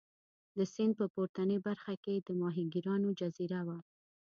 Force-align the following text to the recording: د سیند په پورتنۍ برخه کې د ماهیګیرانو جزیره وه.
د 0.57 0.59
سیند 0.73 0.93
په 0.99 1.05
پورتنۍ 1.13 1.57
برخه 1.67 1.93
کې 2.03 2.15
د 2.17 2.29
ماهیګیرانو 2.41 3.09
جزیره 3.19 3.61
وه. 3.67 3.77